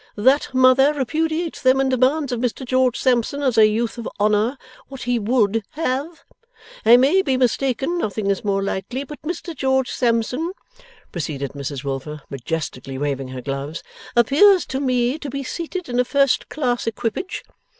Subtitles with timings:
[0.15, 4.57] That mother repudiates them, and demands of Mr George Sampson, as a youth of honour,
[4.87, 6.23] what he WOULD have?
[6.83, 10.53] I may be mistaken nothing is more likely but Mr George Sampson,'
[11.11, 13.83] proceeded Mrs Wilfer, majestically waving her gloves,
[14.15, 17.43] 'appears to me to be seated in a first class equipage.